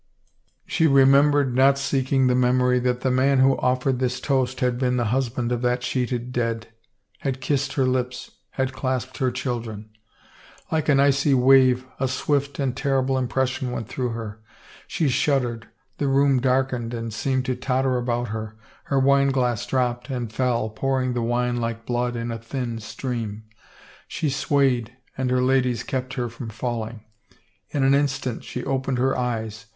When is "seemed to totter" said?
17.13-17.95